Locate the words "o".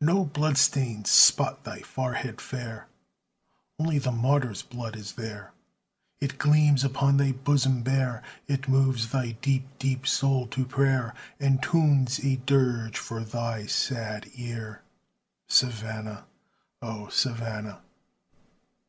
16.82-17.06